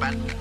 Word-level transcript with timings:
Batman. 0.00 0.40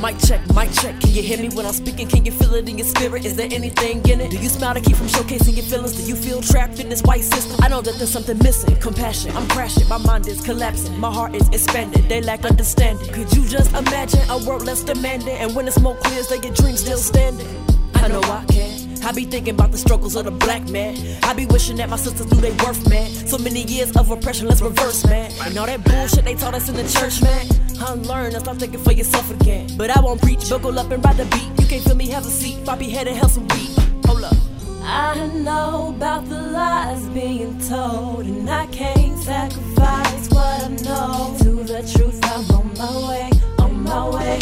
Mic 0.00 0.18
check, 0.18 0.40
mic 0.54 0.72
check. 0.72 0.98
Can 1.00 1.10
you 1.10 1.22
hear 1.22 1.38
me 1.38 1.48
when 1.50 1.66
I'm 1.66 1.72
speaking? 1.72 2.08
Can 2.08 2.24
you 2.24 2.32
feel 2.32 2.54
it 2.54 2.68
in 2.68 2.78
your 2.78 2.86
spirit? 2.86 3.24
Is 3.24 3.36
there 3.36 3.48
anything 3.50 3.98
in 4.08 4.20
it? 4.20 4.30
Do 4.30 4.38
you 4.38 4.48
smile 4.48 4.74
to 4.74 4.80
keep 4.80 4.96
from 4.96 5.06
showcasing 5.06 5.54
your 5.54 5.64
feelings? 5.64 5.92
Do 5.96 6.02
you 6.02 6.16
feel 6.16 6.40
trapped 6.40 6.80
in 6.80 6.88
this 6.88 7.02
white 7.02 7.22
system? 7.22 7.58
I 7.62 7.68
know 7.68 7.82
that 7.82 7.96
there's 7.96 8.10
something 8.10 8.38
missing. 8.38 8.76
Compassion, 8.76 9.36
I'm 9.36 9.46
crashing. 9.48 9.88
My 9.88 9.98
mind 9.98 10.26
is 10.26 10.40
collapsing. 10.40 10.98
My 10.98 11.12
heart 11.12 11.34
is 11.34 11.48
expanded. 11.50 12.08
They 12.08 12.20
lack 12.20 12.44
understanding. 12.44 13.08
Could 13.12 13.32
you 13.32 13.46
just 13.46 13.70
imagine 13.74 14.20
a 14.30 14.38
world 14.46 14.64
less 14.64 14.82
demanding? 14.82 15.36
And 15.36 15.54
when 15.54 15.66
the 15.66 15.72
smoke 15.72 16.00
clears, 16.00 16.28
they 16.28 16.40
get 16.40 16.54
dreams 16.54 16.80
still 16.80 16.98
standing. 16.98 17.46
I 18.02 18.08
know 18.08 18.20
I 18.22 18.44
can. 18.46 19.04
I 19.04 19.12
be 19.12 19.24
thinking 19.24 19.54
about 19.54 19.72
the 19.72 19.78
struggles 19.78 20.16
of 20.16 20.24
the 20.24 20.30
black 20.30 20.68
man. 20.68 20.96
I 21.22 21.32
be 21.34 21.46
wishing 21.46 21.76
that 21.76 21.88
my 21.88 21.96
sisters 21.96 22.30
knew 22.32 22.40
they 22.40 22.50
worth, 22.64 22.88
man. 22.88 23.08
So 23.10 23.38
many 23.38 23.62
years 23.62 23.96
of 23.96 24.10
oppression, 24.10 24.48
let's 24.48 24.60
reverse, 24.60 25.04
man. 25.06 25.30
And 25.44 25.56
all 25.56 25.66
that 25.66 25.84
bullshit 25.84 26.24
they 26.24 26.34
taught 26.34 26.54
us 26.54 26.68
in 26.68 26.76
the 26.76 26.88
church, 26.88 27.22
man. 27.22 27.46
Unlearn 27.86 28.32
and 28.32 28.42
stop 28.42 28.56
thinking 28.56 28.82
for 28.82 28.92
yourself 28.92 29.30
again. 29.30 29.68
But 29.76 29.90
I 29.90 30.00
won't 30.00 30.20
preach, 30.20 30.48
buckle 30.48 30.78
up 30.78 30.90
and 30.90 31.04
ride 31.04 31.16
the 31.16 31.24
beat. 31.26 31.60
You 31.60 31.66
can't 31.66 31.84
feel 31.84 31.94
me, 31.94 32.08
have 32.08 32.26
a 32.26 32.30
seat. 32.30 32.64
Poppy 32.64 32.90
head 32.90 33.06
and 33.06 33.16
hell 33.16 33.28
some 33.28 33.46
weed. 33.48 33.70
Hold 34.06 34.24
up. 34.24 34.36
I 34.82 35.26
know 35.28 35.94
about 35.96 36.28
the 36.28 36.42
lies 36.42 37.08
being 37.10 37.58
told, 37.60 38.24
and 38.26 38.50
I 38.50 38.66
can't 38.66 39.18
sacrifice 39.18 40.28
what 40.30 40.64
I 40.64 40.68
know 40.82 41.36
to 41.38 41.62
the 41.62 41.82
truth. 41.94 42.18
I'm 42.24 42.50
on 42.50 42.74
my 42.76 43.08
way, 43.08 43.30
on 43.58 43.82
my 43.82 44.08
way, 44.10 44.38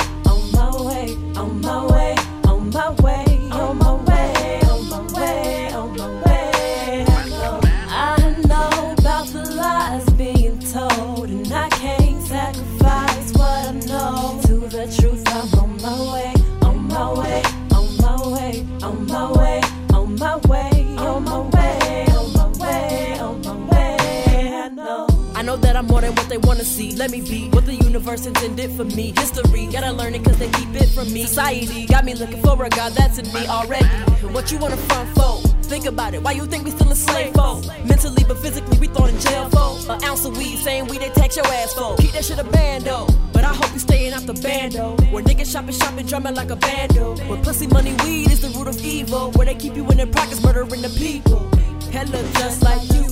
sacrifice 12.30 13.32
what 13.32 13.66
I 13.66 13.72
know 13.90 14.40
to 14.46 14.54
the 14.68 14.86
truth. 14.96 15.24
I'm 15.26 15.58
on 15.58 15.82
my 15.82 15.98
way, 16.12 16.32
on 16.62 16.86
my 16.86 17.12
way, 17.18 17.42
on 17.74 17.86
my 17.96 18.16
way, 18.34 18.66
on 18.82 19.06
my 19.06 19.32
way, 19.32 19.60
on 19.92 20.14
my 20.14 20.36
way, 20.48 20.96
on 20.96 21.24
my 21.24 21.40
way, 21.56 22.06
on 22.18 22.32
my 22.32 22.46
way, 22.62 23.18
on 23.18 23.42
my 23.42 23.56
way. 23.70 24.62
I 24.64 24.68
know. 24.68 25.08
I 25.34 25.42
know 25.42 25.56
that 25.56 25.74
I'm 25.74 25.86
more 25.86 26.02
than 26.02 26.14
what 26.14 26.28
they 26.28 26.38
wanna 26.38 26.62
see. 26.62 26.94
Let 26.94 27.10
me 27.10 27.20
be 27.20 27.48
what 27.48 27.66
the 27.66 27.74
universe 27.74 28.26
intended 28.26 28.70
for 28.76 28.84
me. 28.84 29.12
History, 29.16 29.66
gotta 29.66 29.90
learn 29.90 30.14
it 30.14 30.24
cause 30.24 30.38
they 30.38 30.50
keep 30.50 30.72
it 30.76 30.90
from 30.90 31.12
me. 31.12 31.24
Society 31.24 31.86
got 31.86 32.04
me 32.04 32.14
looking 32.14 32.40
for 32.42 32.62
a 32.64 32.68
God 32.68 32.92
that's 32.92 33.18
in 33.18 33.26
me 33.32 33.44
already. 33.48 33.86
What 34.34 34.52
you 34.52 34.58
wanna 34.58 34.76
front 34.76 35.08
for? 35.18 35.59
Think 35.70 35.86
about 35.86 36.14
it, 36.14 36.22
why 36.24 36.32
you 36.32 36.46
think 36.46 36.64
we 36.64 36.72
still 36.72 36.90
a 36.90 36.96
slave 36.96 37.32
for? 37.32 37.62
Mentally 37.86 38.24
but 38.26 38.38
physically 38.38 38.76
we 38.80 38.88
thrown 38.88 39.08
in 39.08 39.20
jail 39.20 39.48
for. 39.50 39.92
An 39.92 40.02
ounce 40.02 40.24
of 40.24 40.36
weed 40.36 40.56
saying 40.56 40.88
we 40.88 40.98
they 40.98 41.10
tax 41.10 41.36
your 41.36 41.46
ass 41.46 41.74
for. 41.74 41.94
Keep 41.98 42.10
that 42.10 42.24
shit 42.24 42.40
a 42.40 42.42
bando. 42.42 43.06
But 43.32 43.44
I 43.44 43.54
hope 43.54 43.72
you 43.72 43.78
staying 43.78 44.12
out 44.12 44.22
the 44.22 44.34
bando. 44.34 44.96
Where 45.12 45.22
niggas 45.22 45.52
shopping, 45.52 45.76
shopping, 45.76 46.06
drumming 46.06 46.34
like 46.34 46.50
a 46.50 46.56
bando. 46.56 47.14
Where 47.28 47.40
pussy, 47.44 47.68
money, 47.68 47.94
weed 48.02 48.32
is 48.32 48.40
the 48.40 48.48
root 48.58 48.66
of 48.66 48.84
evil. 48.84 49.30
Where 49.30 49.46
they 49.46 49.54
keep 49.54 49.76
you 49.76 49.88
in 49.88 49.96
their 49.96 50.08
pockets, 50.08 50.42
murdering 50.42 50.82
the 50.82 50.90
people. 50.98 51.48
Hella 51.92 52.20
just 52.40 52.62
like 52.64 52.82
you. 52.90 53.06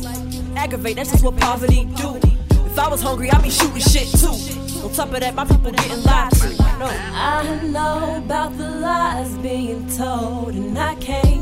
Aggravate, 0.56 0.96
that's 0.96 1.12
just 1.12 1.22
what 1.22 1.36
poverty 1.36 1.84
do. 1.94 2.16
If 2.66 2.76
I 2.76 2.88
was 2.88 3.00
hungry, 3.00 3.30
I'd 3.30 3.40
be 3.40 3.50
shooting 3.50 3.78
shit 3.78 4.08
too. 4.19 4.34
On 4.82 4.92
top 4.92 5.14
of 5.14 5.20
that, 5.20 5.32
my 5.32 5.44
people 5.44 5.70
getting 5.70 6.02
lied 6.02 6.32
to. 6.32 6.48
No. 6.80 6.86
I 6.90 7.60
know 7.62 8.16
about 8.16 8.58
the 8.58 8.69
lies 8.69 9.32
being 9.38 9.88
told, 9.96 10.56
and 10.56 10.76
I 10.76 10.96
can't 10.96 11.38